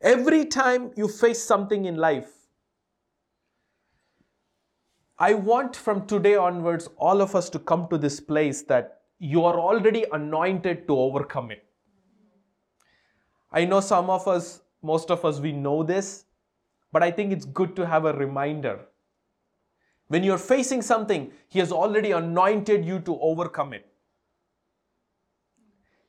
[0.00, 2.30] Every time you face something in life,
[5.18, 9.44] I want from today onwards all of us to come to this place that you
[9.44, 11.64] are already anointed to overcome it.
[13.50, 16.26] I know some of us, most of us, we know this,
[16.92, 18.80] but I think it's good to have a reminder.
[20.08, 23.88] When you're facing something, He has already anointed you to overcome it.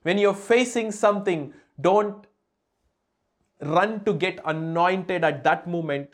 [0.02, 2.27] When you're facing something, don't
[3.62, 6.10] run to get anointed at that moment.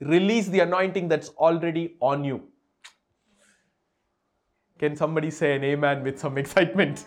[0.00, 2.42] Release the anointing that's already on you.
[4.78, 7.06] Can somebody say an amen with some excitement?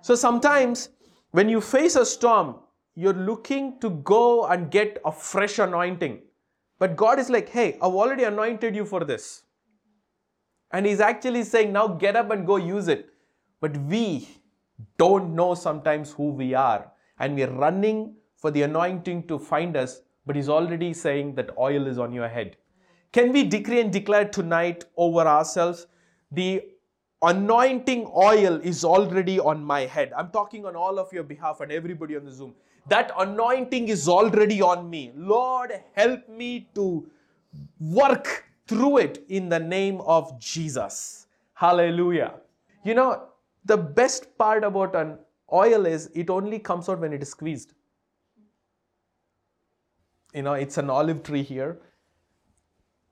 [0.00, 0.88] So sometimes
[1.32, 2.56] when you face a storm,
[2.94, 6.20] you're looking to go and get a fresh anointing.
[6.78, 9.44] But God is like, hey, I've already anointed you for this.
[10.72, 13.10] And He's actually saying, now get up and go use it.
[13.60, 14.28] But we
[14.98, 16.90] don't know sometimes who we are.
[17.18, 20.02] And we're running for the anointing to find us.
[20.26, 22.56] But He's already saying that oil is on your head.
[23.12, 25.86] Can we decree and declare tonight over ourselves?
[26.32, 26.62] The
[27.22, 30.12] anointing oil is already on my head.
[30.16, 32.54] I'm talking on all of your behalf and everybody on the Zoom.
[32.88, 35.12] That anointing is already on me.
[35.14, 37.06] Lord, help me to
[37.78, 41.26] work through it in the name of Jesus.
[41.54, 42.34] Hallelujah.
[42.84, 43.28] You know,
[43.64, 45.18] the best part about an
[45.52, 47.74] oil is it only comes out when it is squeezed.
[50.34, 51.80] You know, it's an olive tree here.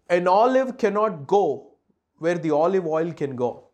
[0.09, 1.75] An olive cannot go
[2.19, 3.69] where the olive oil can go.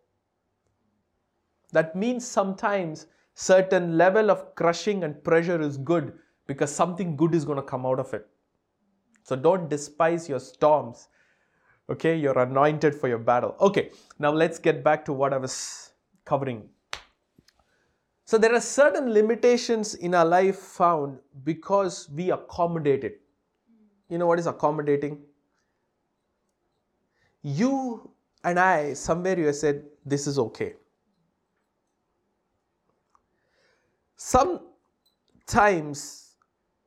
[1.72, 6.12] That means sometimes certain level of crushing and pressure is good
[6.46, 8.26] because something good is going to come out of it.
[9.22, 11.08] So don't despise your storms.
[11.90, 13.56] Okay, you're anointed for your battle.
[13.60, 15.90] Okay, now let's get back to what I was
[16.24, 16.68] covering.
[18.24, 23.20] So there are certain limitations in our life found because we accommodate it.
[24.08, 25.18] You know what is accommodating?
[27.42, 28.10] You
[28.44, 30.74] and I, somewhere you have said, this is okay.
[34.16, 34.66] Sometimes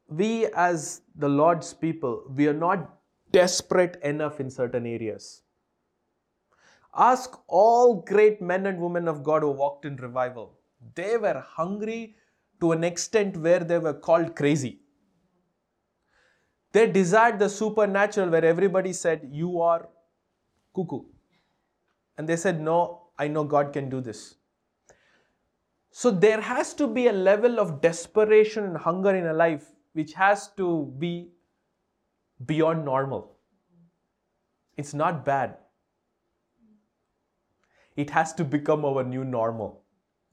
[0.08, 2.98] we, as the Lord's people, we are not
[3.32, 5.44] desperate enough in certain areas.
[6.96, 10.58] Ask all great men and women of God who walked in revival.
[10.96, 12.16] They were hungry
[12.62, 14.80] to an extent where they were called crazy.
[16.72, 19.90] They desired the supernatural where everybody said, You are
[20.76, 21.02] cuckoo.
[22.18, 24.36] And they said, No, I know God can do this.
[25.92, 30.14] So there has to be a level of desperation and hunger in a life which
[30.14, 31.30] has to be
[32.46, 33.36] beyond normal.
[34.78, 35.58] It's not bad.
[37.98, 39.82] It has to become our new normal.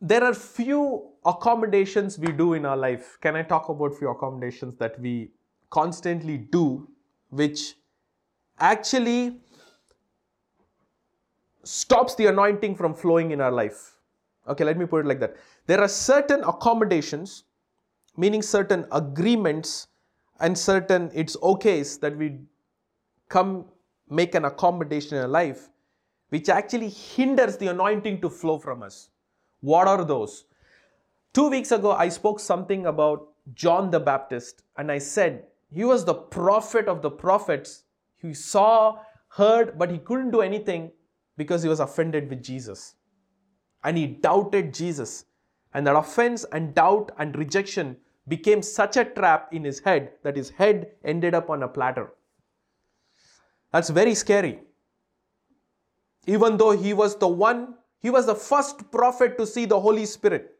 [0.00, 3.18] There are few accommodations we do in our life.
[3.20, 5.30] Can I talk about few accommodations that we
[5.70, 6.88] constantly do
[7.30, 7.74] which
[8.58, 9.40] actually
[11.64, 13.96] stops the anointing from flowing in our life?
[14.48, 15.36] Okay, let me put it like that.
[15.66, 17.44] There are certain accommodations,
[18.16, 19.88] meaning certain agreements
[20.40, 22.38] and certain it's okays that we
[23.28, 23.64] come
[24.08, 25.68] make an accommodation in our life
[26.28, 29.10] which actually hinders the anointing to flow from us.
[29.60, 30.44] What are those?
[31.32, 35.44] Two weeks ago, I spoke something about John the Baptist, and I said
[35.76, 37.84] he was the prophet of the prophets.
[38.14, 38.98] He saw,
[39.28, 40.90] heard, but he couldn't do anything
[41.36, 42.94] because he was offended with Jesus
[43.84, 45.26] and he doubted Jesus.
[45.74, 50.34] And that offense and doubt and rejection became such a trap in his head that
[50.34, 52.14] his head ended up on a platter.
[53.70, 54.60] That's very scary.
[56.26, 60.06] Even though he was the one, he was the first prophet to see the Holy
[60.06, 60.56] Spirit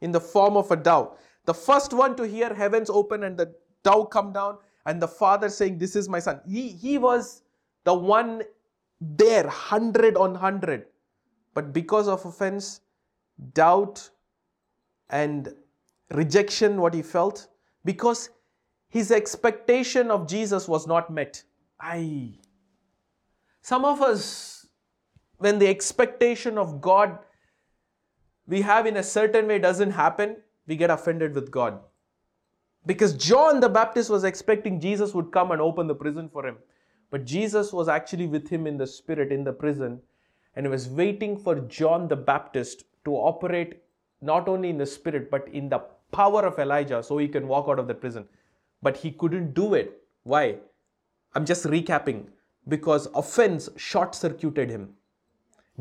[0.00, 1.18] in the form of a dove.
[1.46, 3.52] The first one to hear heavens open and the
[3.82, 6.40] dove come down and the father saying, This is my son.
[6.48, 7.42] He, he was
[7.84, 8.42] the one
[9.00, 10.86] there, hundred on hundred.
[11.54, 12.80] But because of offense,
[13.54, 14.10] doubt,
[15.08, 15.54] and
[16.12, 17.48] rejection, what he felt,
[17.84, 18.30] because
[18.88, 21.42] his expectation of Jesus was not met.
[21.80, 22.34] I.
[23.62, 24.66] Some of us,
[25.38, 27.18] when the expectation of God
[28.46, 31.80] we have in a certain way doesn't happen, we get offended with God.
[32.86, 36.56] Because John the Baptist was expecting Jesus would come and open the prison for him.
[37.10, 40.00] But Jesus was actually with him in the spirit in the prison
[40.54, 43.82] and he was waiting for John the Baptist to operate
[44.22, 45.80] not only in the spirit but in the
[46.12, 48.26] power of Elijah so he can walk out of the prison.
[48.82, 50.02] But he couldn't do it.
[50.22, 50.56] Why?
[51.34, 52.26] I'm just recapping
[52.68, 54.90] because offense short circuited him.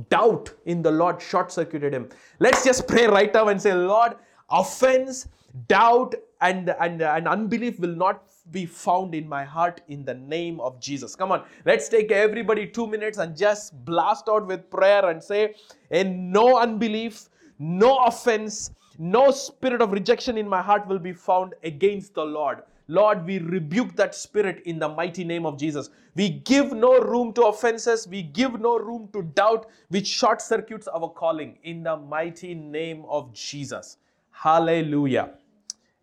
[0.09, 2.09] Doubt in the Lord short circuited him.
[2.39, 4.15] Let's just pray right now and say, Lord,
[4.49, 5.27] offense
[5.67, 10.59] doubt and, and, and unbelief will not be found in my heart in the name
[10.59, 11.15] of Jesus.
[11.15, 15.55] Come on, let's take everybody two minutes and just blast out with prayer and say,
[15.91, 17.29] and no unbelief,
[17.59, 22.63] no offense, no spirit of rejection in my heart will be found against the Lord.
[22.87, 25.91] Lord, we rebuke that spirit in the mighty name of Jesus.
[26.15, 28.07] We give no room to offenses.
[28.07, 33.05] We give no room to doubt, which short circuits our calling in the mighty name
[33.07, 33.97] of Jesus.
[34.31, 35.33] Hallelujah.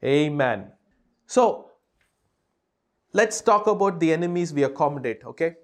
[0.06, 0.70] Amen.
[1.26, 1.72] So,
[3.12, 5.56] let's talk about the enemies we accommodate, okay?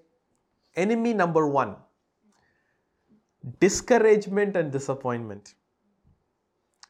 [0.75, 1.77] Enemy number one
[3.59, 5.55] discouragement and disappointment.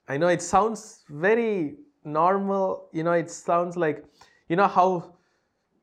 [0.08, 4.06] I know it sounds very normal, you know, it sounds like,
[4.50, 5.16] you know, how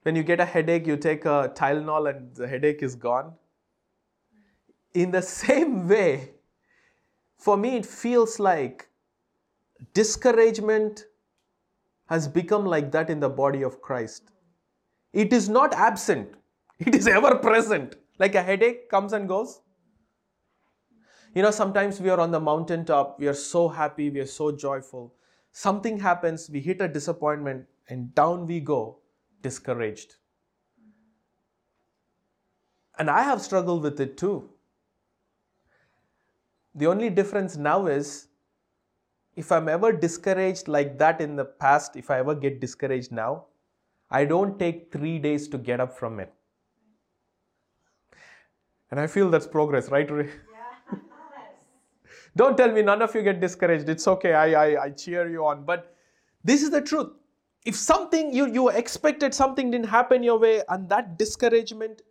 [0.02, 3.34] when you get a headache, you take a Tylenol and the headache is gone.
[4.94, 6.32] In the same way,
[7.36, 8.88] for me, it feels like
[9.94, 11.06] discouragement
[12.10, 14.32] has become like that in the body of Christ.
[15.12, 16.34] It is not absent,
[16.78, 17.96] it is ever present.
[18.18, 19.62] Like a headache comes and goes.
[21.34, 24.50] You know, sometimes we are on the mountaintop, we are so happy, we are so
[24.50, 25.14] joyful.
[25.52, 28.98] Something happens, we hit a disappointment, and down we go,
[29.42, 30.16] discouraged.
[32.98, 34.50] And I have struggled with it too.
[36.74, 38.26] The only difference now is
[39.40, 43.46] if I'm ever discouraged like that in the past, if I ever get discouraged now,
[44.10, 46.32] I don't take three days to get up from it.
[48.90, 50.10] And I feel that's progress, right?
[50.10, 50.26] Yeah.
[52.36, 53.88] don't tell me none of you get discouraged.
[53.88, 54.34] It's okay.
[54.34, 55.64] I, I, I cheer you on.
[55.64, 55.94] But
[56.44, 57.12] this is the truth.
[57.64, 62.02] If something you, you expected, something didn't happen your way, and that discouragement,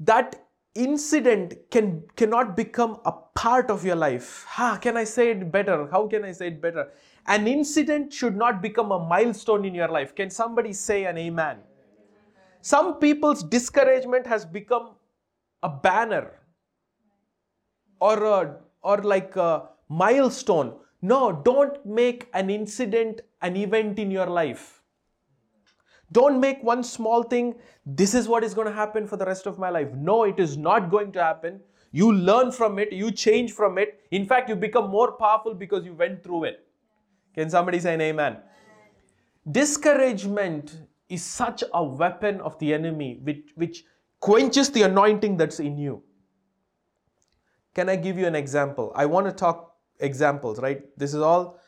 [0.00, 0.45] that
[0.76, 4.44] incident can cannot become a part of your life.
[4.48, 5.88] How can I say it better?
[5.90, 6.90] How can I say it better?
[7.26, 10.14] An incident should not become a milestone in your life.
[10.14, 11.58] Can somebody say an amen?
[12.60, 14.90] Some people's discouragement has become
[15.62, 16.32] a banner
[18.00, 20.74] or a, or like a milestone.
[21.02, 24.82] No, don't make an incident an event in your life.
[26.12, 27.54] Don't make one small thing,
[27.84, 29.92] this is what is going to happen for the rest of my life.
[29.92, 31.60] No, it is not going to happen.
[31.92, 34.00] You learn from it, you change from it.
[34.10, 36.66] In fact, you become more powerful because you went through it.
[37.34, 38.38] Can somebody say an amen?
[39.50, 43.84] Discouragement is such a weapon of the enemy which, which
[44.20, 46.02] quenches the anointing that's in you.
[47.74, 48.92] Can I give you an example?
[48.94, 50.82] I want to talk examples, right?
[50.98, 51.58] This is all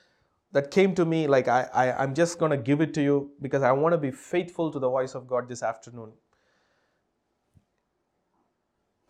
[0.52, 3.32] that came to me like I, I i'm just going to give it to you
[3.42, 6.12] because i want to be faithful to the voice of god this afternoon.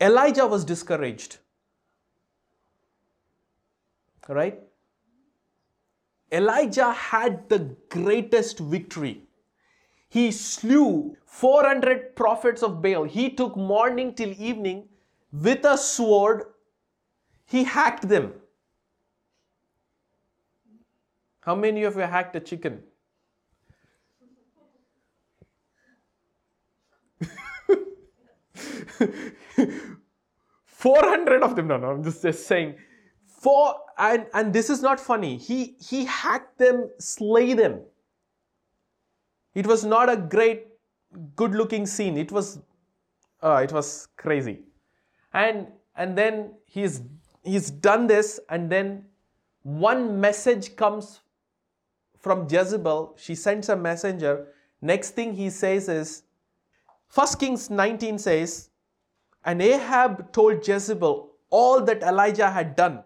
[0.01, 1.39] Elijah was discouraged.
[4.29, 4.61] Right?
[6.31, 9.23] Elijah had the greatest victory.
[10.09, 13.05] He slew 400 prophets of baal.
[13.05, 14.89] He took morning till evening
[15.33, 16.45] with a sword.
[17.47, 18.35] He hacked them
[21.49, 22.83] How many of you hacked a chicken?
[30.67, 31.69] Four hundred of them.
[31.69, 32.75] No, no, I'm just, just saying.
[33.27, 35.39] Four and and this is not funny.
[35.39, 37.81] He he hacked them, slay them.
[39.55, 40.67] It was not a great,
[41.35, 42.19] good-looking scene.
[42.19, 42.59] It was,
[43.43, 44.59] uh, it was crazy,
[45.33, 47.01] and and then he's
[47.43, 49.07] he's done this, and then
[49.63, 51.23] one message comes
[52.19, 54.49] from Jezebel, she sends a messenger.
[54.81, 56.23] Next thing he says is,
[57.15, 58.71] 1 Kings 19 says,
[59.45, 63.03] and Ahab told Jezebel all that Elijah had done.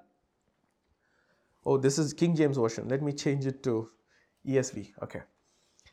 [1.64, 2.88] Oh, this is King James Version.
[2.88, 3.90] Let me change it to
[4.47, 4.92] ESV.
[5.04, 5.21] Okay.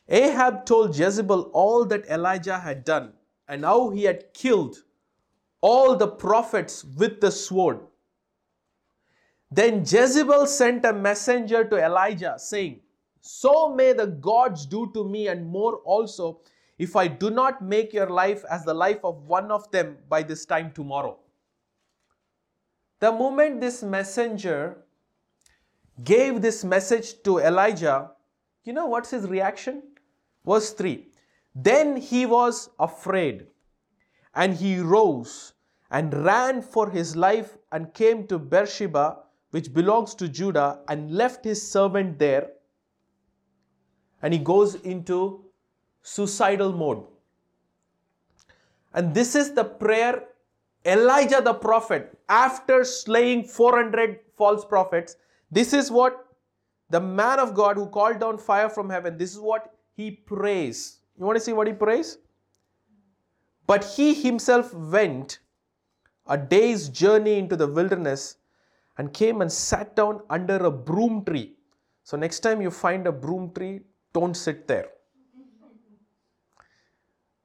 [0.07, 3.13] Ahab told Jezebel all that Elijah had done
[3.47, 4.77] and how he had killed
[5.61, 7.81] all the prophets with the sword.
[9.51, 12.79] Then Jezebel sent a messenger to Elijah saying,
[13.21, 16.41] so may the gods do to me and more also
[16.77, 20.23] if I do not make your life as the life of one of them by
[20.23, 21.19] this time tomorrow.
[22.99, 24.77] The moment this messenger
[26.03, 28.11] gave this message to Elijah,
[28.63, 29.83] you know what's his reaction?
[30.45, 31.07] Verse 3
[31.53, 33.47] Then he was afraid,
[34.35, 35.53] and he rose
[35.91, 39.17] and ran for his life and came to Beersheba,
[39.51, 42.51] which belongs to Judah, and left his servant there
[44.21, 45.43] and he goes into
[46.01, 47.03] suicidal mode.
[48.93, 50.23] And this is the prayer
[50.85, 55.17] Elijah the prophet, after slaying 400 false prophets,
[55.51, 56.25] this is what
[56.89, 60.99] the man of God who called down fire from heaven, this is what he prays.
[61.17, 62.17] You want to see what he prays?
[63.67, 65.39] But he himself went
[66.27, 68.37] a day's journey into the wilderness
[68.97, 71.55] and came and sat down under a broom tree.
[72.03, 73.81] So, next time you find a broom tree,
[74.13, 74.89] don't sit there.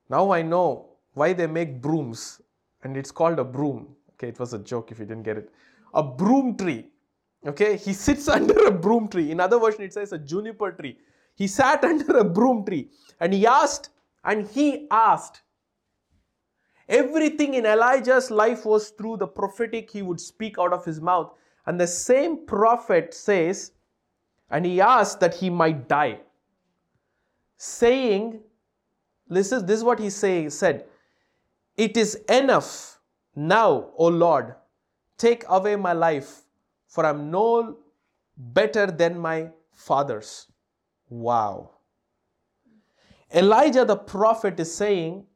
[0.09, 2.41] Now I know why they make brooms
[2.83, 3.97] and it's called a broom.
[4.15, 5.51] Okay, it was a joke if you didn't get it.
[5.95, 6.87] A broom tree.
[7.47, 9.31] Okay, he sits under a broom tree.
[9.31, 10.99] In other version, it says a juniper tree.
[11.35, 12.91] He sat under a broom tree
[13.21, 13.91] and he asked,
[14.25, 15.43] and he asked.
[16.89, 21.33] Everything in Elijah's life was through the prophetic he would speak out of his mouth.
[21.67, 23.73] And the same prophet says,
[24.51, 26.21] and he asked that he might die,
[27.57, 28.41] saying,
[29.29, 30.85] this is, this is what he say, said,
[31.77, 32.95] It is enough
[33.37, 34.55] now, O Lord,
[35.19, 36.43] take away my life,
[36.87, 37.79] for I'm no
[38.37, 40.47] better than my fathers.
[41.09, 41.71] Wow.
[43.35, 45.27] Elijah the prophet is saying,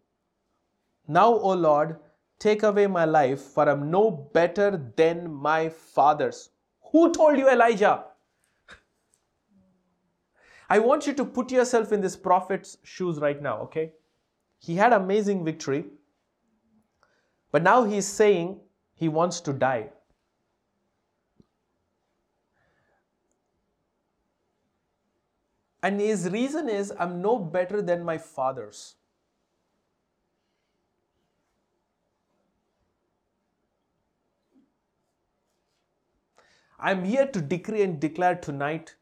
[1.09, 1.99] Now, O Lord,
[2.39, 6.51] take away my life, for I'm no better than my fathers.
[6.93, 8.05] Who told you, Elijah?
[10.69, 13.93] I want you to put yourself in this prophet's shoes right now, okay?
[14.59, 15.87] He had amazing victory,
[17.51, 18.61] but now he's saying
[18.95, 19.91] he wants to die.
[25.83, 28.97] And his reason is, I'm no better than my fathers.
[36.81, 38.95] I'm here to decree and declare tonight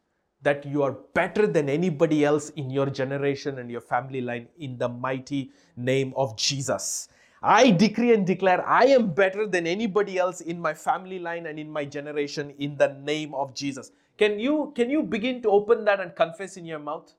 [0.47, 4.79] that you are better than anybody else in your generation and your family line in
[4.79, 7.09] the mighty name of Jesus.
[7.43, 11.59] I decree and declare I am better than anybody else in my family line and
[11.59, 13.91] in my generation in the name of Jesus.
[14.19, 17.13] Can you can you begin to open that and confess in your mouth?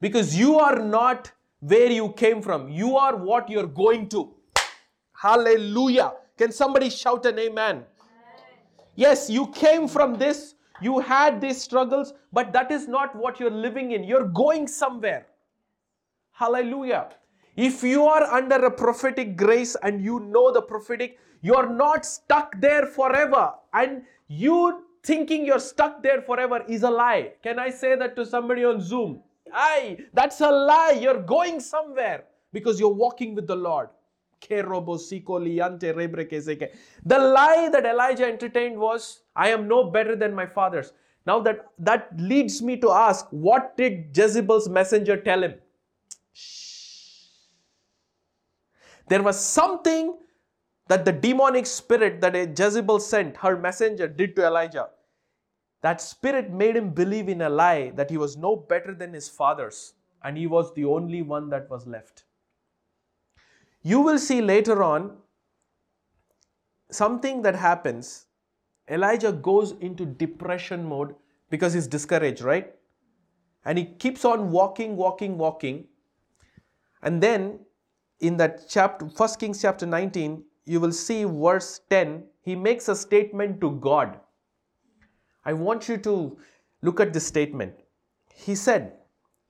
[0.00, 2.68] Because you are not where you came from.
[2.68, 4.28] You are what you're going to.
[5.22, 6.12] Hallelujah.
[6.36, 7.84] Can somebody shout an amen?
[8.96, 13.50] Yes, you came from this, you had these struggles, but that is not what you're
[13.50, 14.04] living in.
[14.04, 15.26] You're going somewhere.
[16.32, 17.10] Hallelujah.
[17.56, 22.58] If you are under a prophetic grace and you know the prophetic, you're not stuck
[22.60, 23.52] there forever.
[23.74, 27.32] And you thinking you're stuck there forever is a lie.
[27.42, 29.22] Can I say that to somebody on Zoom?
[29.52, 30.98] Aye, that's a lie.
[31.00, 33.88] You're going somewhere because you're walking with the Lord.
[34.48, 34.62] The
[37.06, 40.92] lie that Elijah entertained was, I am no better than my fathers.
[41.26, 45.54] Now that that leads me to ask, what did Jezebel's messenger tell him?
[49.08, 50.16] There was something
[50.88, 54.88] that the demonic spirit that Jezebel sent, her messenger, did to Elijah.
[55.82, 59.28] That spirit made him believe in a lie that he was no better than his
[59.28, 62.24] fathers and he was the only one that was left.
[63.82, 65.16] You will see later on
[66.90, 68.26] something that happens.
[68.88, 71.14] Elijah goes into depression mode
[71.48, 72.74] because he's discouraged, right?
[73.64, 75.86] And he keeps on walking, walking, walking.
[77.02, 77.60] And then
[78.20, 82.96] in that chapter, 1 Kings chapter 19, you will see verse 10, he makes a
[82.96, 84.18] statement to God.
[85.44, 86.38] I want you to
[86.82, 87.74] look at this statement.
[88.34, 88.92] He said,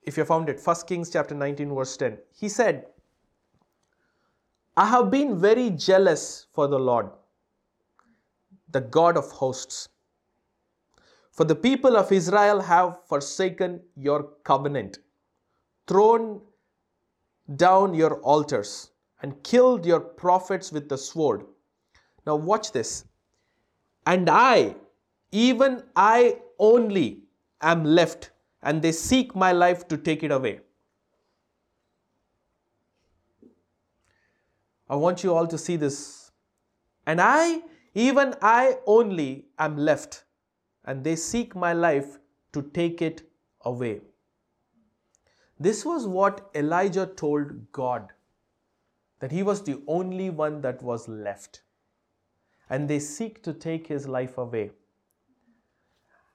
[0.03, 2.85] if you found it, 1 Kings chapter 19, verse 10, he said,
[4.77, 7.09] I have been very jealous for the Lord,
[8.69, 9.89] the God of hosts.
[11.31, 14.99] For the people of Israel have forsaken your covenant,
[15.87, 16.41] thrown
[17.55, 21.45] down your altars, and killed your prophets with the sword.
[22.25, 23.05] Now, watch this.
[24.05, 24.75] And I,
[25.31, 27.23] even I only,
[27.61, 28.31] am left,
[28.63, 30.61] and they seek my life to take it away.
[34.91, 36.31] I want you all to see this.
[37.07, 37.61] And I,
[37.95, 40.25] even I only, am left,
[40.83, 42.17] and they seek my life
[42.51, 43.21] to take it
[43.63, 44.01] away.
[45.57, 48.09] This was what Elijah told God
[49.19, 51.61] that he was the only one that was left.
[52.69, 54.71] And they seek to take his life away.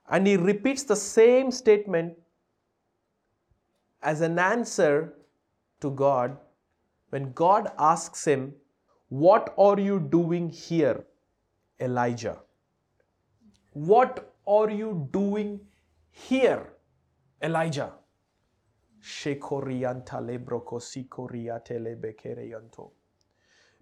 [0.09, 2.17] And he repeats the same statement
[4.01, 5.13] as an answer
[5.81, 6.37] to God
[7.09, 8.53] when God asks him,
[9.09, 11.05] What are you doing here,
[11.79, 12.37] Elijah?
[13.73, 15.59] What are you doing
[16.11, 16.73] here,
[17.41, 17.91] Elijah?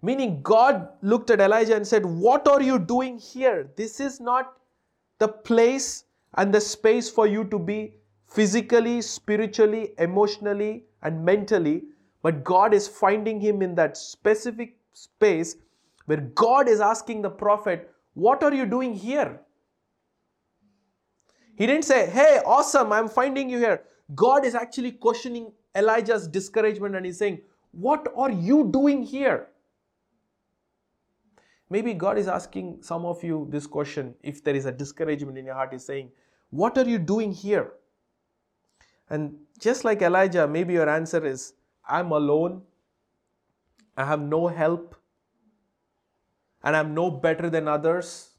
[0.02, 3.70] Meaning, God looked at Elijah and said, What are you doing here?
[3.76, 4.58] This is not
[5.18, 6.04] the place
[6.34, 7.94] and the space for you to be
[8.28, 11.84] physically, spiritually, emotionally, and mentally.
[12.26, 15.54] But God is finding him in that specific space
[16.06, 19.42] where God is asking the prophet, What are you doing here?
[21.56, 23.84] He didn't say, Hey, awesome, I'm finding you here.
[24.16, 29.46] God is actually questioning Elijah's discouragement and he's saying, What are you doing here?
[31.70, 35.44] Maybe God is asking some of you this question if there is a discouragement in
[35.44, 36.10] your heart, He's saying,
[36.50, 37.74] What are you doing here?
[39.10, 41.52] And just like Elijah, maybe your answer is,
[41.88, 42.62] I'm alone,
[43.96, 44.94] I have no help,
[46.62, 48.30] and I'm no better than others.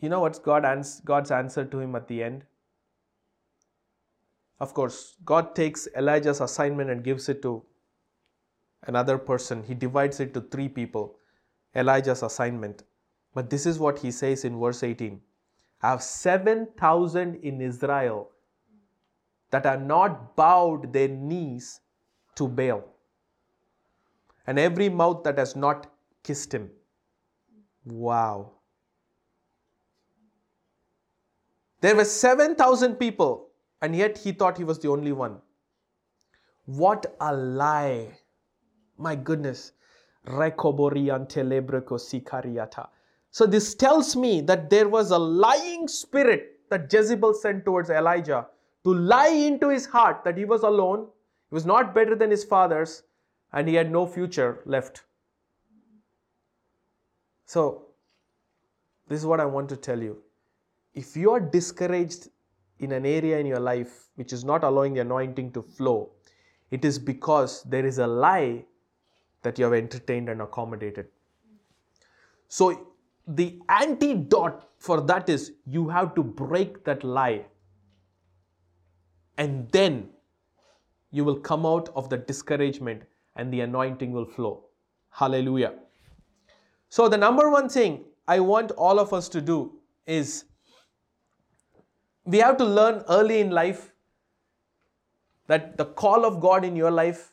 [0.00, 2.44] You know what's God ans- God's answer to him at the end?
[4.60, 7.64] Of course, God takes Elijah's assignment and gives it to
[8.82, 9.62] another person.
[9.62, 11.18] He divides it to three people
[11.74, 12.82] Elijah's assignment.
[13.34, 15.20] But this is what he says in verse 18
[15.80, 18.30] I have 7,000 in Israel
[19.50, 21.80] that are not bowed their knees
[22.34, 22.84] to Baal,
[24.46, 25.86] and every mouth that has not
[26.22, 26.70] kissed him.
[27.84, 28.52] Wow.
[31.80, 33.48] There were 7,000 people,
[33.80, 35.40] and yet he thought he was the only one.
[36.66, 38.18] What a lie!
[38.98, 39.72] My goodness.
[43.30, 48.46] So this tells me that there was a lying spirit that Jezebel sent towards Elijah
[48.84, 51.06] to lie into his heart that he was alone,
[51.50, 53.02] he was not better than his fathers,
[53.52, 55.04] and he had no future left.
[57.46, 57.86] So,
[59.08, 60.22] this is what I want to tell you.
[60.94, 62.28] If you are discouraged
[62.78, 66.10] in an area in your life which is not allowing the anointing to flow,
[66.70, 68.64] it is because there is a lie
[69.42, 71.06] that you have entertained and accommodated.
[72.48, 72.88] So,
[73.26, 77.44] the antidote for that is you have to break that lie,
[79.38, 80.10] and then
[81.10, 83.02] you will come out of the discouragement
[83.36, 84.64] and the anointing will flow.
[85.10, 85.74] Hallelujah.
[86.90, 89.72] So, the number one thing I want all of us to do
[90.06, 90.44] is
[92.24, 93.92] we have to learn early in life
[95.46, 97.32] that the call of God in your life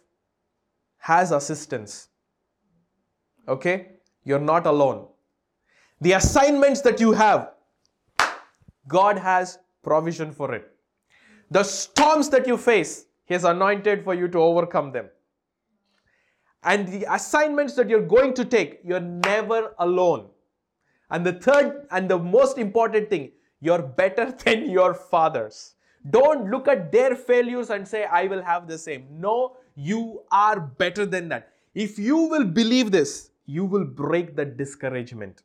[0.99, 2.09] has assistance.
[3.47, 3.87] Okay?
[4.23, 5.07] You're not alone.
[6.01, 7.51] The assignments that you have,
[8.87, 10.74] God has provision for it.
[11.51, 15.09] The storms that you face, He has anointed for you to overcome them.
[16.63, 20.29] And the assignments that you're going to take, you're never alone.
[21.11, 23.31] And the third and the most important thing,
[23.61, 25.75] you're better than your fathers.
[26.09, 29.07] Don't look at their failures and say, I will have the same.
[29.11, 31.51] No, you are better than that.
[31.73, 35.43] If you will believe this, you will break the discouragement.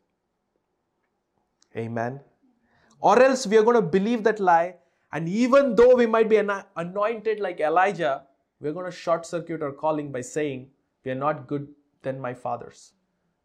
[1.77, 2.21] Amen.
[3.01, 4.75] Or else we are going to believe that lie,
[5.13, 6.37] and even though we might be
[6.77, 8.23] anointed like Elijah,
[8.61, 10.69] we're going to short circuit our calling by saying,
[11.05, 11.69] We are not good
[12.03, 12.93] than my fathers.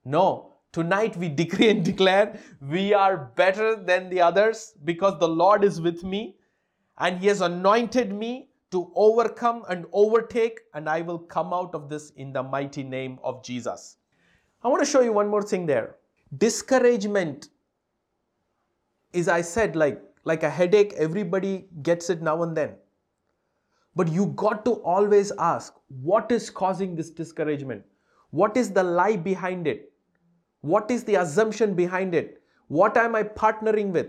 [0.03, 5.63] No, tonight we decree and declare we are better than the others because the Lord
[5.63, 6.35] is with me
[6.97, 11.87] and He has anointed me to overcome and overtake, and I will come out of
[11.89, 13.97] this in the mighty name of Jesus.
[14.63, 15.95] I want to show you one more thing there.
[16.37, 17.49] Discouragement
[19.13, 22.75] is, I said, like, like a headache, everybody gets it now and then.
[23.95, 27.83] But you got to always ask what is causing this discouragement?
[28.31, 29.93] What is the lie behind it?
[30.61, 32.41] What is the assumption behind it?
[32.67, 34.07] What am I partnering with?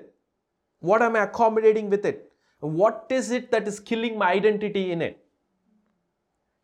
[0.81, 2.33] What am I accommodating with it?
[2.61, 5.23] What is it that is killing my identity in it?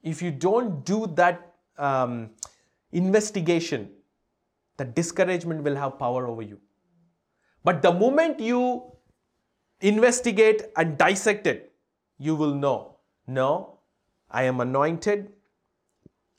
[0.03, 2.31] If you don't do that um,
[2.91, 3.91] investigation,
[4.79, 6.59] the discouragement will have power over you.
[7.63, 8.92] But the moment you
[9.83, 11.73] investigate and dissect it,
[12.19, 13.79] you will know no,
[14.31, 15.33] I am anointed,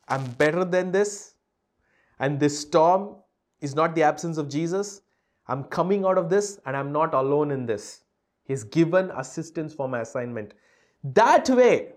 [0.07, 1.35] I'm better than this,
[2.19, 3.15] and this storm
[3.61, 5.01] is not the absence of Jesus.
[5.47, 8.01] I'm coming out of this and I'm not alone in this.
[8.45, 10.53] He's given assistance for my assignment.
[11.03, 11.93] That way,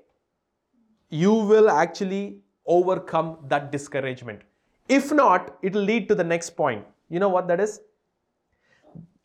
[1.11, 4.43] you will actually overcome that discouragement.
[4.89, 6.85] If not, it will lead to the next point.
[7.09, 7.81] You know what that is?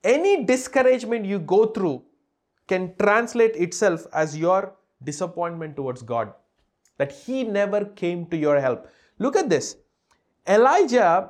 [0.03, 2.03] Any discouragement you go through
[2.71, 6.33] can translate itself as your disappointment towards God,
[6.97, 8.87] that He never came to your help.
[9.19, 9.75] Look at this.
[10.47, 11.29] Elijah,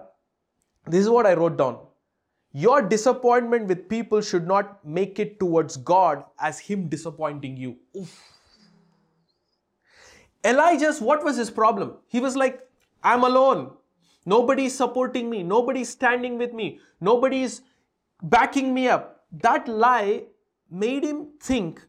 [0.88, 1.80] this is what I wrote down.
[2.54, 7.78] Your disappointment with people should not make it towards God as Him disappointing you.
[7.98, 8.20] Oof.
[10.44, 11.94] Elijah's, what was his problem?
[12.08, 12.62] He was like,
[13.04, 13.72] I'm alone.
[14.26, 15.44] Nobody is supporting me.
[15.44, 16.80] Nobody is standing with me.
[17.00, 17.62] Nobody is
[18.24, 19.24] backing me up.
[19.32, 20.24] That lie
[20.72, 21.86] made him think.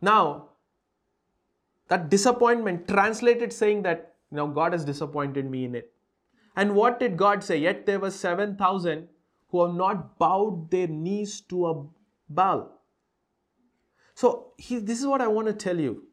[0.00, 0.48] Now,
[1.88, 5.92] that disappointment translated saying that, you know, God has disappointed me in it.
[6.56, 7.58] And what did God say?
[7.58, 9.08] Yet there were 7,000
[9.48, 11.84] who have not bowed their knees to a
[12.28, 12.70] Baal.
[14.14, 16.04] So, he, this is what I want to tell you.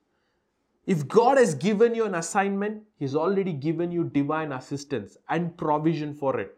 [0.86, 6.14] If God has given you an assignment, He's already given you divine assistance and provision
[6.14, 6.58] for it.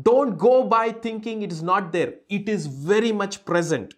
[0.00, 2.14] Don't go by thinking it is not there.
[2.28, 3.94] It is very much present.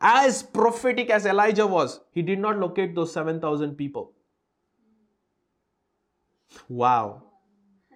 [0.00, 4.12] As prophetic as Elijah was, he did not locate those 7,000 people.
[6.68, 7.22] Wow.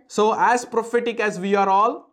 [0.09, 2.11] So, as prophetic as we are all,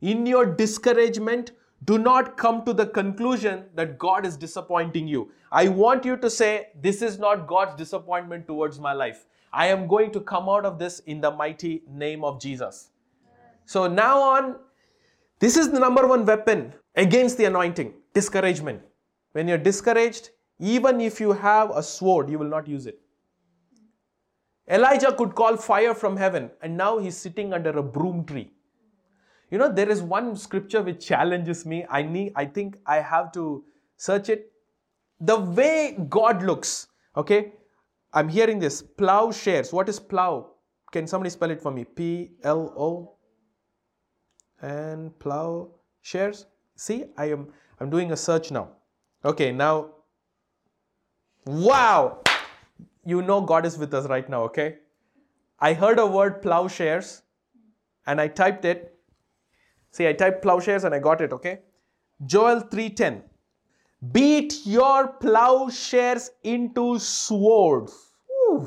[0.00, 1.52] in your discouragement,
[1.84, 5.30] do not come to the conclusion that God is disappointing you.
[5.50, 9.26] I want you to say, This is not God's disappointment towards my life.
[9.52, 12.90] I am going to come out of this in the mighty name of Jesus.
[13.66, 14.56] So now on,
[15.38, 18.80] this is the number one weapon against the anointing discouragement.
[19.32, 23.00] When you're discouraged, even if you have a sword, you will not use it.
[24.68, 28.50] Elijah could call fire from heaven, and now he's sitting under a broom tree.
[29.50, 31.84] You know, there is one scripture which challenges me.
[31.90, 33.64] I need, I think I have to
[33.96, 34.52] search it.
[35.20, 37.52] The way God looks, okay?
[38.12, 39.72] I'm hearing this plowshares.
[39.72, 40.50] What is plow?
[40.90, 41.84] Can somebody spell it for me?
[41.84, 43.16] P L O
[44.60, 46.46] and plowshares.
[46.76, 47.48] See, I am
[47.80, 48.70] I'm doing a search now.
[49.24, 49.90] Okay, now
[51.44, 52.20] wow.
[53.04, 54.76] You know God is with us right now, okay?
[55.58, 57.22] I heard a word plowshares
[58.06, 58.92] and I typed it
[59.92, 61.60] See, I typed plowshares and I got it, okay?
[62.24, 63.22] Joel 3:10.
[64.10, 68.14] Beat your plowshares into swords.
[68.30, 68.66] Ooh,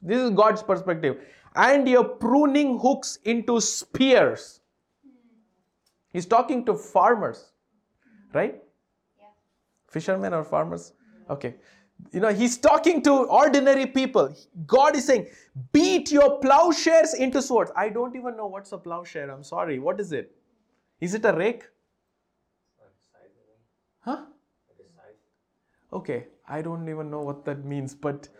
[0.00, 1.20] this is God's perspective.
[1.54, 4.60] And your pruning hooks into spears.
[6.08, 7.52] He's talking to farmers,
[8.32, 8.62] right?
[9.92, 10.92] Fishermen or farmers?
[11.28, 11.54] Okay.
[12.12, 14.34] You know, he's talking to ordinary people.
[14.66, 15.28] God is saying,
[15.72, 17.70] beat your plowshares into swords.
[17.76, 19.30] I don't even know what's a plowshare.
[19.30, 19.78] I'm sorry.
[19.78, 20.34] What is it?
[21.00, 21.64] Is it a rake?
[24.00, 24.24] Huh?
[25.92, 28.14] Okay, I don't even know what that means, but.
[28.16, 28.30] It's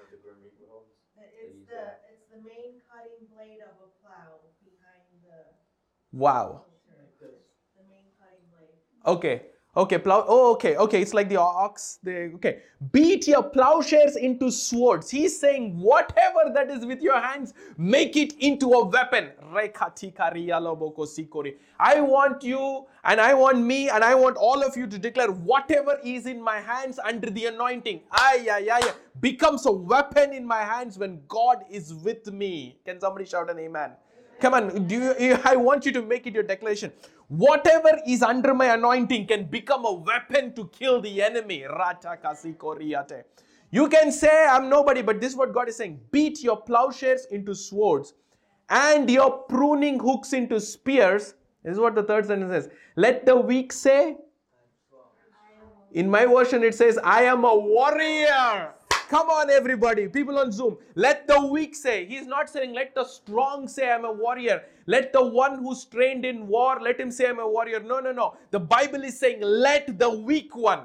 [1.68, 5.36] the, it's the main cutting blade of a plow behind the.
[6.16, 6.64] Wow.
[7.20, 7.28] The
[7.88, 8.80] main cutting blade.
[9.06, 10.22] Okay, Okay, plow.
[10.28, 11.00] Oh, okay, okay.
[11.00, 11.98] It's like the ox.
[12.06, 12.58] Okay.
[12.92, 15.08] Beat your plowshares into swords.
[15.08, 19.30] He's saying whatever that is with your hands, make it into a weapon.
[21.80, 25.30] I want you, and I want me, and I want all of you to declare
[25.30, 28.02] whatever is in my hands under the anointing.
[28.12, 32.78] Ay, ay, ay, becomes a weapon in my hands when God is with me.
[32.84, 33.92] Can somebody shout an amen?
[34.38, 36.92] Come on, do you, I want you to make it your declaration.
[37.32, 41.64] Whatever is under my anointing can become a weapon to kill the enemy.
[43.70, 45.98] You can say, I'm nobody, but this is what God is saying.
[46.10, 48.12] Beat your plowshares into swords
[48.68, 51.32] and your pruning hooks into spears.
[51.64, 52.68] This is what the third sentence says.
[52.96, 54.18] Let the weak say,
[55.92, 58.74] in my version, it says, I am a warrior.
[59.12, 60.08] Come on, everybody.
[60.08, 60.78] People on Zoom.
[60.94, 62.06] Let the weak say.
[62.06, 64.62] He's not saying, let the strong say, I'm a warrior.
[64.86, 67.80] Let the one who's trained in war, let him say, I'm a warrior.
[67.80, 68.38] No, no, no.
[68.52, 70.84] The Bible is saying, let the weak one.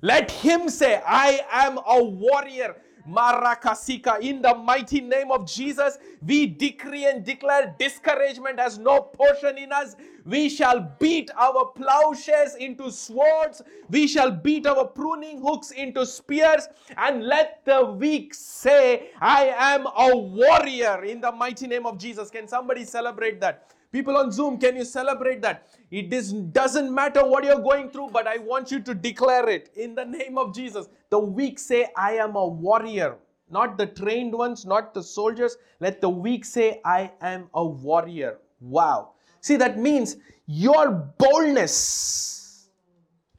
[0.00, 2.74] Let him say, I am a warrior.
[3.08, 4.20] Marakasika.
[4.20, 9.72] In the mighty name of Jesus, we decree and declare discouragement has no portion in
[9.72, 9.94] us.
[10.24, 13.62] We shall beat our plowshares into swords.
[13.90, 16.68] We shall beat our pruning hooks into spears.
[16.96, 22.30] And let the weak say, I am a warrior in the mighty name of Jesus.
[22.30, 23.74] Can somebody celebrate that?
[23.92, 25.68] People on Zoom, can you celebrate that?
[25.90, 29.70] It is, doesn't matter what you're going through, but I want you to declare it
[29.76, 30.88] in the name of Jesus.
[31.10, 33.16] The weak say, I am a warrior.
[33.50, 35.58] Not the trained ones, not the soldiers.
[35.78, 38.38] Let the weak say, I am a warrior.
[38.60, 39.11] Wow.
[39.42, 42.68] See, that means your boldness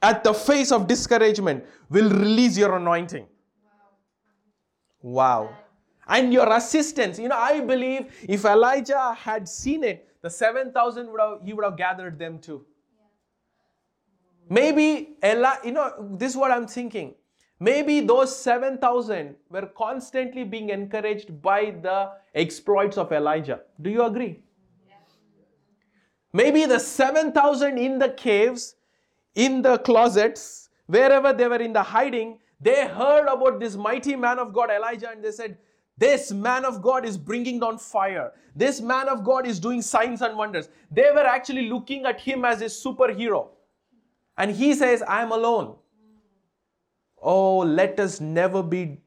[0.02, 3.26] at the face of discouragement will release your anointing.
[5.00, 5.56] Wow.
[6.06, 7.18] And your assistance.
[7.18, 11.64] You know, I believe if Elijah had seen it, the 7,000 would have, he would
[11.64, 12.66] have gathered them too.
[14.50, 17.14] Maybe, Ella, you know, this is what I'm thinking.
[17.58, 23.60] Maybe those 7,000 were constantly being encouraged by the exploits of Elijah.
[23.80, 24.43] Do you agree?
[26.34, 28.74] Maybe the 7,000 in the caves,
[29.36, 34.40] in the closets, wherever they were in the hiding, they heard about this mighty man
[34.40, 35.58] of God, Elijah, and they said,
[35.96, 38.32] This man of God is bringing down fire.
[38.56, 40.68] This man of God is doing signs and wonders.
[40.90, 43.50] They were actually looking at him as a superhero.
[44.36, 45.76] And he says, I am alone.
[47.22, 48.98] Oh, let us never be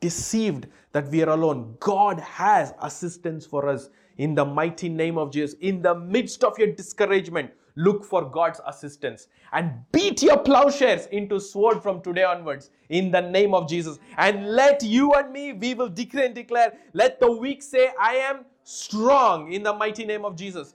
[0.00, 1.76] deceived that we are alone.
[1.78, 5.54] God has assistance for us in the mighty name of Jesus.
[5.60, 11.40] In the midst of your discouragement, look for God's assistance and beat your plowshares into
[11.40, 13.98] sword from today onwards in the name of Jesus.
[14.18, 18.14] And let you and me, we will decree and declare, let the weak say, I
[18.16, 20.74] am strong in the mighty name of Jesus.